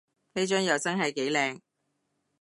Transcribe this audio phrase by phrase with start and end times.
[0.33, 1.61] 呢張又真係幾靚